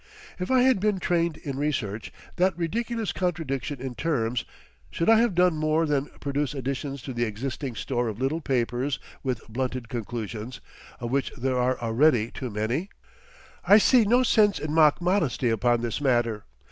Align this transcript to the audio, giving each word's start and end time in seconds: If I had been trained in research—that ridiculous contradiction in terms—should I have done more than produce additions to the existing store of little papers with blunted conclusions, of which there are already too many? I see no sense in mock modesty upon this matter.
If 0.39 0.49
I 0.49 0.63
had 0.63 0.79
been 0.79 0.97
trained 0.99 1.37
in 1.37 1.59
research—that 1.59 2.57
ridiculous 2.57 3.11
contradiction 3.11 3.79
in 3.79 3.93
terms—should 3.93 5.07
I 5.07 5.19
have 5.19 5.35
done 5.35 5.53
more 5.55 5.85
than 5.85 6.07
produce 6.19 6.55
additions 6.55 7.03
to 7.03 7.13
the 7.13 7.25
existing 7.25 7.75
store 7.75 8.07
of 8.07 8.19
little 8.19 8.41
papers 8.41 8.97
with 9.21 9.47
blunted 9.47 9.89
conclusions, 9.89 10.59
of 10.99 11.11
which 11.11 11.31
there 11.33 11.59
are 11.59 11.79
already 11.79 12.31
too 12.31 12.49
many? 12.49 12.89
I 13.63 13.77
see 13.77 14.03
no 14.03 14.23
sense 14.23 14.57
in 14.57 14.73
mock 14.73 15.01
modesty 15.03 15.51
upon 15.51 15.81
this 15.81 16.01
matter. 16.01 16.45